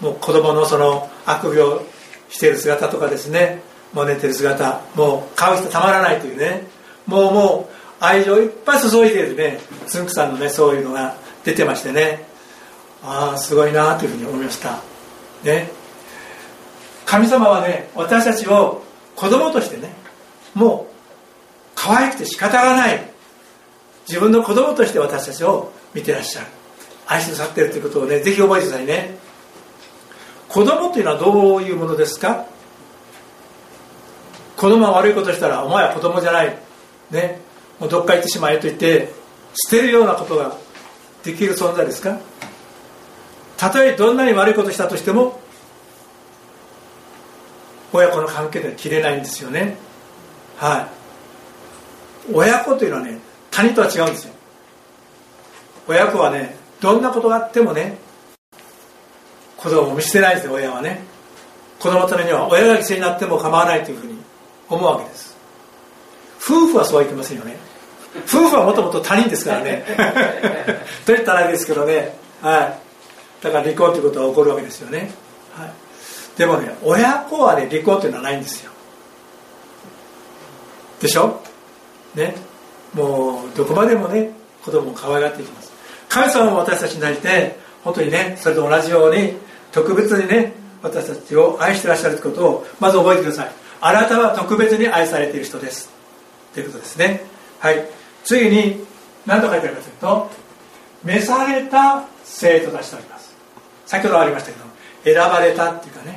[0.00, 1.82] もう子供のそのあくびを
[2.28, 3.62] している姿とかですね。
[3.92, 6.66] もう寝てる姿もう顔してたまらないというね。
[7.06, 7.74] もうもう
[8.04, 12.26] 愛情いっぱい注いでるねつんくさんのねそういうのが出てましてね。
[13.04, 14.80] ああすごいなというふうに思いました。
[15.44, 15.70] ね。
[17.04, 18.82] 神様はね私たちを
[19.16, 19.92] 子供としてね
[20.54, 20.92] もう
[21.74, 23.02] 可愛くて仕方がない
[24.08, 26.46] 自分の子供として私たちを見てらっしゃる。
[27.06, 29.16] 愛してくださってるということをねぜひ覚えてくださいね。
[30.48, 32.46] 子供というのはどういうものですか？
[34.62, 36.56] 子供は悪いことしたらお前は子供じゃない。
[37.10, 37.40] ね。
[37.80, 39.12] もうどっか行ってしまえと言って
[39.68, 40.56] 捨てるようなことが
[41.24, 42.20] できる存在ですか？
[43.56, 45.40] たとえどんなに悪いことしたとしても
[47.92, 49.76] 親子の関係では切れないんですよね。
[50.58, 50.88] は
[52.30, 52.32] い。
[52.32, 53.18] 親子というのはね
[53.50, 54.34] 他人とは違うんですよ。
[55.88, 57.98] 親子はねどんなことがあってもね
[59.56, 61.02] 子供を見捨てないですよ親はね。
[61.80, 64.21] 子供のためには親が犠牲になっても構わないというふうに
[64.76, 65.36] 思うわけです。
[66.40, 67.56] 夫婦はそうはいきませんよね。
[68.26, 69.84] 夫婦はもともと他人ですからね。
[71.06, 72.16] と言ったらあれですけどね。
[72.40, 72.78] はい。
[73.42, 75.10] だから離婚ということは起こるわけですよね、
[75.52, 75.72] はい、
[76.38, 78.70] でもね親子はね離婚というのはないんですよ。
[81.00, 81.40] でしょ？
[82.14, 82.36] ね。
[82.94, 84.30] もうどこまでもね
[84.64, 85.72] 子供を可愛がっていきます。
[86.08, 89.34] 神様も私たちになりて本当にねそれと同じように
[89.72, 93.52] 特別にね私たちを愛してらっしゃることをまず覚えてください
[93.84, 95.90] あなたは特別に愛されている人です。
[96.54, 97.22] ということですね。
[97.58, 97.84] はい。
[98.22, 98.86] 次に
[99.26, 100.30] 何と書いてあるかというと
[101.02, 103.34] 召された生徒たちとあります。
[103.84, 104.64] 先ほどありましたけど
[105.02, 106.16] 選ばれたっていうかね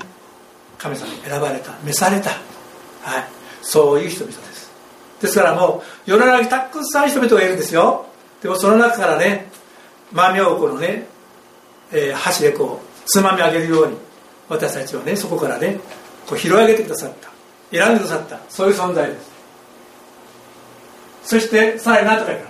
[0.77, 1.73] 神様に選ばれた。
[1.83, 2.29] 召された。
[2.29, 3.23] はい。
[3.63, 4.71] そういう人々です。
[5.21, 8.05] ですからもう世の中にたくさん人々がいるんですよ。
[8.43, 9.49] でもその中からね
[10.11, 11.07] 豆をこのね、
[11.91, 13.97] えー、箸でこうつまみ上げるように
[14.49, 15.79] 私たちはねそこからね
[16.27, 17.34] こう拾い上げてくださった。
[17.77, 18.39] 選んでくださった。
[18.49, 19.31] そういう存在です。
[21.23, 22.49] そしてさらに何と書いてある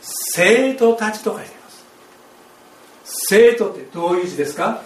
[0.00, 1.84] 生徒たちと書いています。
[3.28, 4.82] 生徒ってどういう字ですか？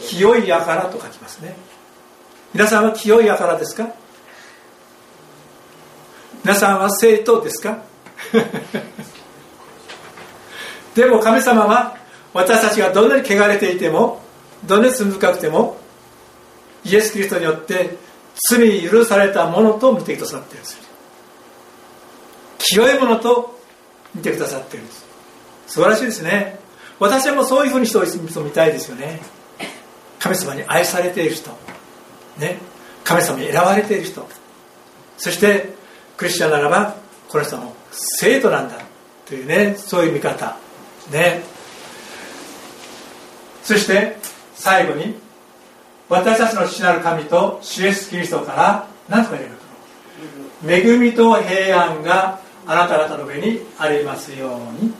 [0.00, 1.56] 清いやからと書きますね。
[2.54, 3.88] 皆さんは清いやからですか？
[6.44, 7.78] 皆さんは生徒ですか？
[10.94, 11.96] でも神様は
[12.34, 14.20] 私たちがどんなに汚れていても
[14.64, 15.78] どんなに罪深くても
[16.84, 17.96] イエス・キリストによって
[18.48, 20.78] 罪許されたものと見てくださっているんです。
[22.58, 23.58] 清いものと
[24.14, 25.04] 見てくださっているんです。
[25.66, 26.58] 素晴らしいですね。
[26.98, 29.20] 私はもうそういうふうに人を見たいですよね。
[30.18, 31.50] 神様に愛されている人。
[32.38, 32.58] ね。
[33.04, 34.28] 神様に選ばれている人。
[35.16, 35.74] そして
[36.16, 36.96] クリスチャンならば
[37.28, 38.76] この人も生徒なんだ
[39.26, 39.74] というね。
[39.76, 40.56] そういう見方。
[41.10, 41.42] ね。
[43.62, 44.18] そして
[44.54, 45.18] 最後に
[46.10, 54.92] 私たちの父なる神と主イエスキリストから何とか言える恵みと平安があなた方の上にありますように。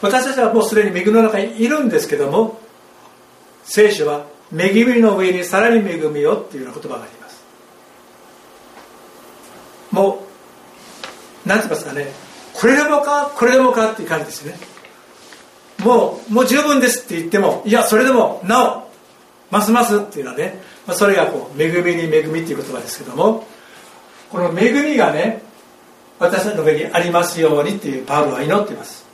[0.00, 2.58] 私たちはもうすでに恵みの中にいるんですけども
[3.62, 4.24] 聖書は
[4.56, 7.44] 恵みの上にさらに恵みをっていうような言葉があります。
[9.90, 10.26] も
[11.44, 12.06] う何て言いますかね。
[12.54, 14.56] これでもかこれでもかっていう感じですね。
[15.84, 18.89] もうもう十分ですって言ってもいやそれでもなお
[19.50, 23.46] ますますっていうのはね、まあ、それがこう恵みに恵みっていう言葉ですけども
[24.30, 25.42] この恵みがね
[26.18, 29.06] 私たちの上にありますようにっていうパウロは祈っています。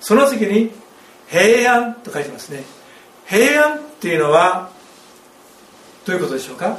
[0.00, 0.70] その次に
[1.28, 2.62] 平安と書いてますね。
[3.26, 4.70] 平安っていうのは
[6.04, 6.78] どういうことでしょうか？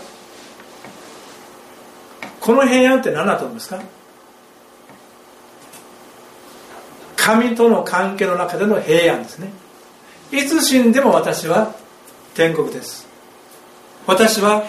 [2.39, 3.81] この平安って何だと思いますか？
[7.15, 9.51] 神との関係の中での平安ですね。
[10.31, 11.75] いつ死んでも私は
[12.35, 13.07] 天国です。
[14.07, 14.65] 私は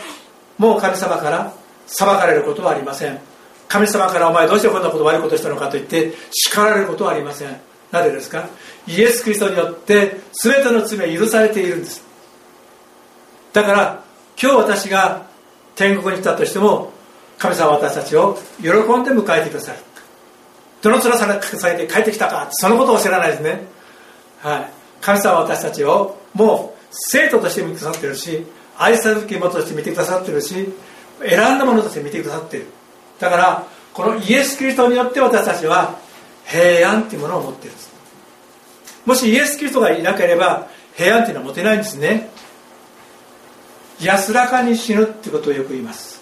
[0.58, 1.52] もう神様から
[1.86, 3.18] 裁かれることはありません。
[3.68, 7.60] 神様からお前どうしてこんなこと悪いことしたのかと言って叱られることはありません。
[7.90, 8.48] なぜですか？
[8.86, 12.04] イエス・キリストによって全ての罪は許されているんです。
[13.52, 14.04] だから
[14.40, 15.26] 今日私が
[15.76, 16.92] 天国に来たとしても
[17.38, 18.72] 神様は私たちを喜ん
[19.04, 19.78] で迎えてくださる。
[20.82, 23.62] どの面されて帰ってきたかそのことを知らないですね、
[24.40, 28.46] はい、神様は私たちをもう生徒として見てくださってるし
[28.78, 30.72] 愛されるべきもとして見てくださってるし
[31.20, 32.66] 選んだものとして見てくださってる。
[33.18, 35.98] だからこのイエス・キリストによって私たちは
[36.46, 37.92] 平安っていうものを持ってるんです。
[39.06, 42.30] もしイエス・キリストがいなければ平安っていうのは持てないんですね。
[44.00, 46.20] 安らかに死ぬってことをよく言います。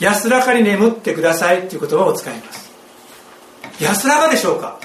[0.00, 2.72] 安らかに眠ってくださいっていう言葉を使います。
[3.80, 4.80] 安らかでしょうか？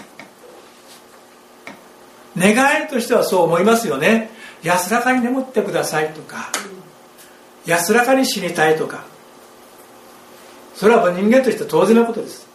[2.37, 4.29] 願いとしてはそう思いますよね。
[4.63, 6.51] 安らかに眠ってくださいとか
[7.65, 9.05] 安らかに死にたいとか。
[10.75, 12.47] それは人間として当然のことです。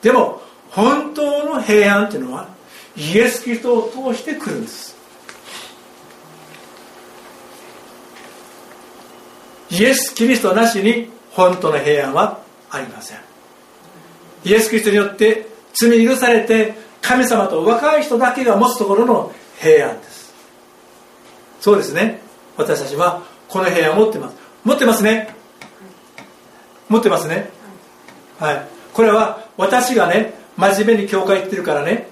[0.00, 2.48] でも本当の平安っていうのは
[2.96, 4.96] イエス・キリストを通してくるんです。
[9.70, 13.18] イエス・キリストなしに本当の平安はありません。
[14.44, 16.74] イエス・キリストによって罪許されて
[17.08, 20.34] 神様と若い人だけが持つところの平安です。
[21.58, 22.20] そうですね。
[22.58, 24.36] 私たちはこの部屋を持ってます。
[24.62, 25.34] 持ってますね。
[26.90, 27.48] 持ってますね。
[28.38, 28.68] はい。
[28.92, 32.08] これは私がね真面目に教会行ってるからね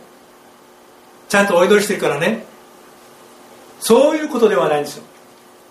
[1.28, 2.46] ちゃんとお祈りしてるからね
[3.80, 5.04] そういうことではないんですよ。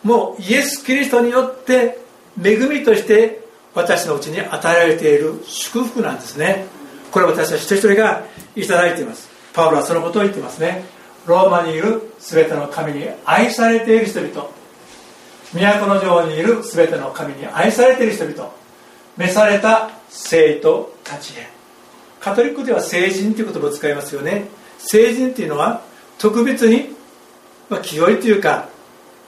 [0.03, 1.97] もうイエス・キリストによって
[2.39, 6.74] 恵みとして私のうちに与えられている祝福なんですね。
[7.15, 8.25] これ私たち一人一人が
[8.57, 9.29] いただいています。
[9.53, 10.83] パウロはそのことを言ってますね。
[11.25, 14.49] ローマにいる全ての神に愛されている人々。
[15.53, 18.51] 都の城にいる全ての神に愛されている人々。
[19.15, 21.47] 召された生徒たちへ。
[22.19, 24.49] カトリックでは聖人という言葉を使いますよね。
[24.77, 25.83] 聖人っていうのは
[26.17, 26.89] 特別に、
[27.69, 28.67] まあ、清いというか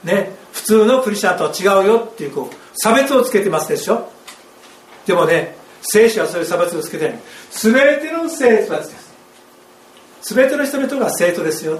[0.03, 4.09] ね普通のクリスチャンとは違うよっていうこう差別をつけてますでしょ。
[5.05, 5.55] でもね
[5.89, 7.19] 聖書はそういう差別をつけてない
[7.49, 9.07] 全ての生徒たちです。
[10.35, 11.79] 全ての人々が生徒ですよ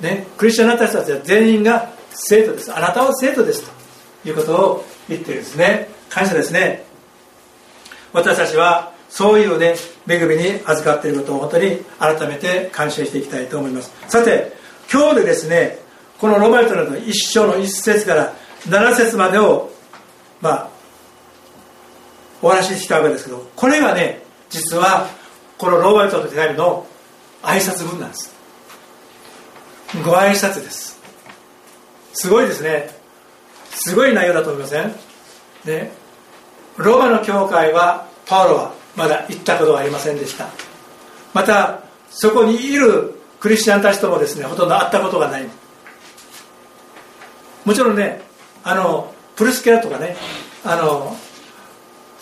[0.00, 0.26] ね。
[0.36, 2.74] クリスチャンの私たちは全員が生徒です。
[2.74, 3.62] あなたは生徒です
[4.22, 5.88] ということを言ってるんですね。
[6.10, 6.84] 感謝ですね。
[8.12, 9.74] 私たちはそういうね
[10.06, 13.90] 恵みに預かっていることを本当に改めて感謝していきたいと思います。
[14.08, 14.52] さて
[14.92, 15.78] 今日でですね
[16.18, 18.34] このロマイトの一章の一節から
[18.66, 19.70] 7節までを
[20.40, 20.71] まあ
[22.42, 25.08] お話ししたわけですけどこれがね実は
[25.56, 26.86] このローマ人の手紙の
[27.42, 28.34] 挨拶文なんです。
[30.04, 31.00] ご挨拶です。
[32.12, 32.90] すごいですね。
[33.70, 34.94] すごい内容だと思いません？
[35.64, 35.92] ね。
[36.76, 40.48] ローマの教会はパウロはまだ行ったことはありませんでした。
[41.34, 45.48] またそこにいるクリスチャンたちともですねほとんど会ったことがない。
[47.64, 48.20] もちろんね
[48.64, 50.16] あのプルスケラとかね
[50.64, 51.16] あの、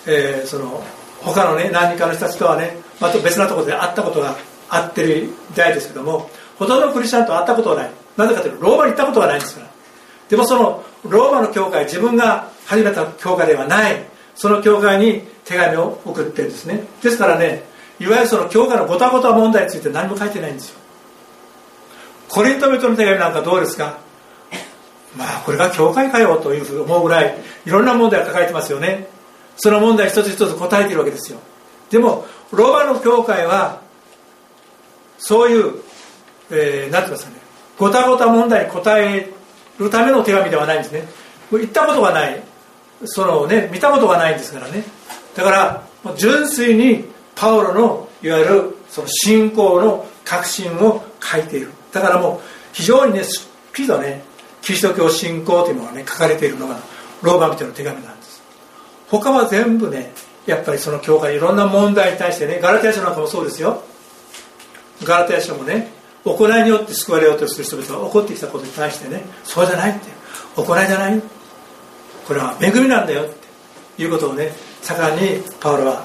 [0.07, 0.83] えー、その
[1.21, 4.37] 他のね何人かの人たちとはねまた別なところで会ったことが
[4.69, 7.91] あってるみたいですけどもほとんどのクリスチャンと会ったことはない。
[8.17, 9.71] なぜかというとローマに行ったことがないんですから。
[10.29, 14.05] でもそのローマの教会自分が始めた教会ではない。
[14.35, 16.85] その教会に手紙を送ってるんですね。
[17.03, 17.65] ですからね
[17.99, 20.79] いわゆるその教会のごたごた問題について何も書いてないんですよ。
[22.29, 23.99] コリントメトの手紙なんかどうですか？
[25.17, 27.37] まあこれが教会かよというふうに思うぐらい
[27.67, 29.09] いろんな問題を抱えてますよね。
[29.57, 31.39] その問題一つ一つ答えているわけですよ。
[31.91, 33.81] でもローマの教会は
[35.19, 35.75] そういう、
[36.51, 37.37] えー、なんて言いますかね
[37.79, 39.33] ごたごた問題に答え
[39.79, 41.09] るための手紙ではないんですね。
[41.51, 42.43] 行ったことがない。
[43.05, 44.85] そのね見たことがないんですからね。
[45.35, 51.71] だから純粋にパウロのいわゆるその信仰の確信を書いている。
[51.93, 52.41] だからもう
[52.73, 54.23] 非常にねすっきりとね
[54.63, 56.79] キリスト教信仰というのがね書かれているのが
[57.23, 58.20] ローマ人の手紙なんです。
[59.11, 60.13] 他は全部ね
[60.47, 63.83] やっぱりその教会いろんな問題に対してねガラテヤ書なんかもそうですよ。
[65.05, 65.93] ガラテヤ書もね
[66.25, 70.09] 行いによって救われようとする人々が起こってきたことに対してねそうじゃないって。
[70.57, 71.23] 行いじゃない。
[72.27, 73.41] これは恵みなんだよって。
[74.03, 74.51] いうことをね
[74.81, 76.05] 盛んにパウロは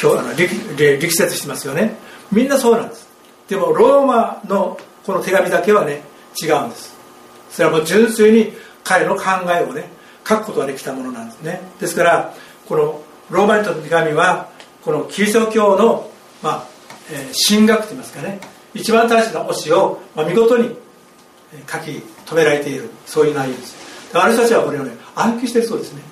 [0.00, 1.96] 今日あの力力説してますよね。
[2.32, 3.08] みんなそうなんです。
[3.48, 6.02] でもローマのこの手紙だけはね
[6.42, 6.96] 違うんです。
[7.50, 8.52] それはもう純粋に
[8.84, 9.90] 彼の考えをね
[10.30, 11.60] 書くことができたものなんですね。
[11.80, 12.34] ですから
[12.68, 14.48] このローマ人の手紙は
[14.84, 16.10] このキリスト教の、
[16.42, 16.66] まあ
[17.10, 18.40] えー、神学といいますかね。
[18.72, 20.76] 一番大切な教えを、まあ、見事に
[21.70, 23.76] 書き留められているそういう内容です。
[24.16, 26.02] ある人たちはこれをね暗記してるそうですね。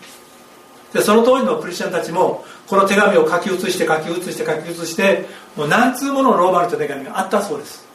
[0.92, 7.86] でその当時のクリスチャンたちもこの手紙を書き写して書き写して書き写してもう何通ものローマ人の手紙があったそうです。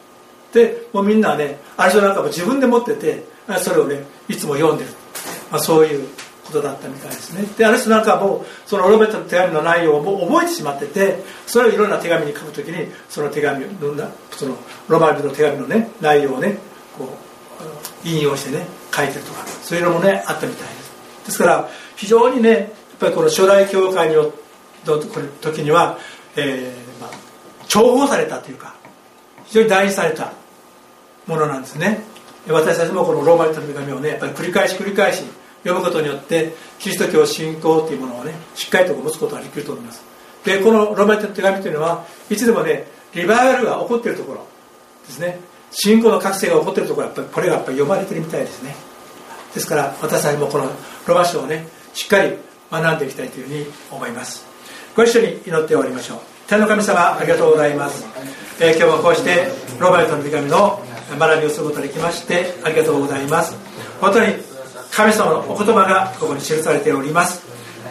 [0.53, 3.23] でもうみんなねある人なんかも自分で持ってて
[3.59, 4.89] それをねいつも読んでる、
[5.53, 6.09] まあ、そういう
[6.43, 7.43] ことだったみたいですね。
[7.57, 13.63] である人なんかもうそのロベットの手紙の内容をもう覚えてしまっててそれをいろんな手紙に書くときにその手紙
[14.31, 16.57] そのロマンの手紙のね内容をね
[16.97, 20.91] こう引用してね書いてるとかそういうのもねあったみたいです。
[21.25, 22.67] ですから非常にねやっ
[22.99, 24.33] ぱりこの初代教会によ
[24.85, 25.99] の時には、
[26.35, 27.09] えーまあ、
[27.69, 28.75] 重宝されたというか
[29.45, 30.33] 非常に大事された
[31.27, 32.01] ものなんですね。
[32.49, 35.23] 私たちもこのローマ人の手紙をねやっぱり繰り返し繰り返し
[35.63, 40.03] 読むことによってキリスト教信仰というものをねしっかりと持つことができると思います。
[40.45, 44.45] でこのローマ人の手紙というのはいつでもねリバイバルが起こっているところ
[45.07, 45.39] ですね。
[45.71, 48.75] 信仰の覚醒が起こっているところやっぱりこれがやっぱり読まれてるみたいですね。
[49.53, 50.69] ですから私たちもこの
[51.07, 52.35] ロマ書をねしっかり
[52.71, 54.45] 学んでいきたいというふうに思います。
[54.95, 56.19] ご一緒に祈って終わりましょう。
[56.47, 58.05] 天の神様ありがとうございます、
[58.59, 59.47] えー、今日はこうして
[59.79, 60.83] ロバートの手紙の
[61.17, 63.55] 学びをすることができましてありがとうございます。
[64.01, 64.52] 本当に
[64.95, 67.41] 神様のお言葉がここに記されております。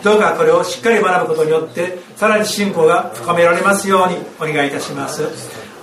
[0.05, 5.23] どうかこれをしっかり学ぶことによってさらに信仰が深められますようにお願いいたします。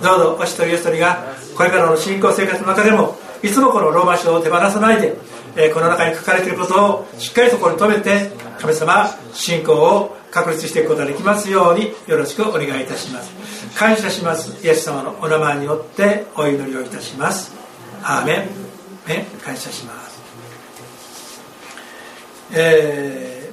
[0.02, 1.22] どうぞお一人お一人が
[1.56, 5.14] これからの信仰生活の中でもいつもこのローマ書を手放さないで、
[5.56, 13.30] え、この中に書かれていることをしっかりとこに留めて神様信仰を確立していくことができますようによろしくお願いいたします。
[13.78, 17.54] 感謝しますイエス様のお名前によってお祈りをいたします。
[18.02, 19.99] アーメン、感謝します。
[22.52, 23.52] え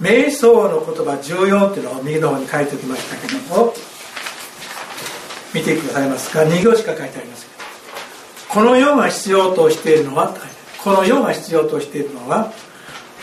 [0.00, 3.74] ー、瞑想の言葉14っていうのを右の方に書いておきましたけども
[5.54, 7.46] 見てくださいますか？2行しか書いてあります
[8.48, 10.34] この世が必要としているのは
[10.82, 12.52] この世が必要としているのは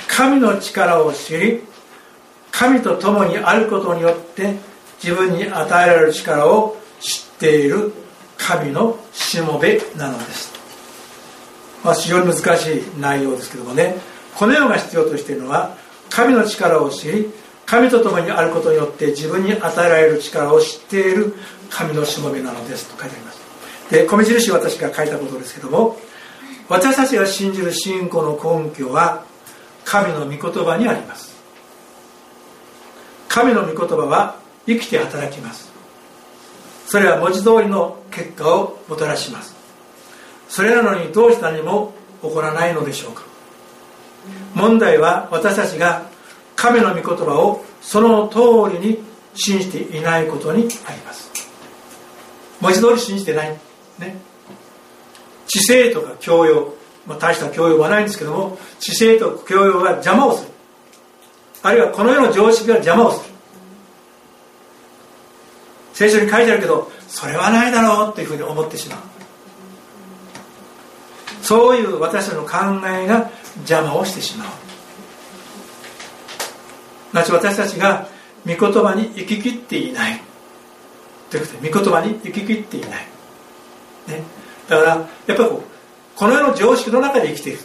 [0.07, 1.61] 神の力を知り
[2.51, 4.55] 神と共にあることによって
[5.03, 7.93] 自分に与えられる力を知っている
[8.37, 10.53] 神のしもべなのです、
[11.83, 13.95] まあ、非常に難しい内容ですけどもね。
[14.37, 15.75] この世が必要としているのは
[16.11, 17.31] 神の力を知り
[17.65, 21.33] 神と共にあることによって自分に与えられる力を知っている
[21.71, 23.39] 神のしもべなのですと書いてあります。
[23.89, 25.97] で米印私が書いたことですけども
[26.69, 29.25] 私たちが信じる信仰の根拠は
[29.85, 31.35] 神の御言葉にあります。
[33.27, 35.71] 神の御言葉は生きて働きます。
[36.85, 39.55] それは文字通りの結果をもたらします。
[40.47, 43.26] それなのにどうして何も起こらないのでしょうか。
[44.53, 46.03] 問題は私たちが
[46.55, 48.99] 神の御言葉をその通りに
[49.35, 51.31] 信じていないことにあります。
[52.59, 53.57] 文字通り信じてない。
[53.99, 54.17] ね。
[55.47, 56.73] 知性とか教養、
[57.05, 60.51] まあ、大した教養はないんですけども知性と教養が邪魔をする。
[61.63, 63.35] あるいはこの世の常識が邪魔をする。
[65.93, 68.99] 聖書に書いてあるけどそれはないだろうというふうに思ってしまう。
[71.41, 73.29] そういう私たちの考えが
[73.59, 74.47] 邪魔をしてしまう。
[77.13, 78.07] なち私たちが
[78.45, 80.21] 御言葉に生ききっていない？
[81.29, 81.61] ということ？
[81.61, 82.91] で御言葉に生ききっていない、
[84.07, 84.23] ね、
[84.67, 85.63] だからやっぱりこ
[86.15, 87.59] この世の常識の中で生きている。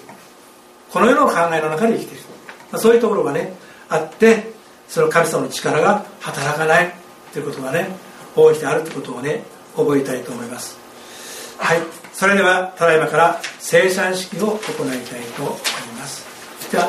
[0.91, 3.55] この世の考えの中で生きている、そういうところがね
[3.89, 4.53] あって
[4.89, 6.95] その神様の力が働かない。
[7.33, 7.89] ということがね
[8.37, 9.43] 大いてあるということをね
[9.75, 10.79] 覚えたいと思います。
[11.59, 12.02] はい。
[12.23, 15.59] それではただいまから生産式を行いたいと思い
[15.99, 16.25] ます。
[16.71, 16.89] では